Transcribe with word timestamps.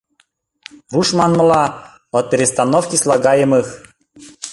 Руш 0.93 1.09
манмыла, 1.17 1.63
от 2.17 2.25
перестановки 2.31 2.95
слагаемых... 3.03 3.67